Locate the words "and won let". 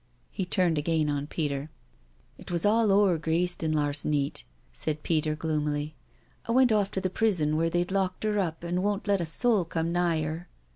8.63-9.21